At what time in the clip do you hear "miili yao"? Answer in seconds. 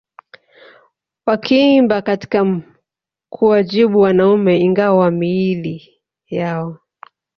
5.11-6.79